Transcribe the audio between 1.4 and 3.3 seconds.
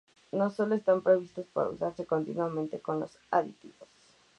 para usarse continuamente como los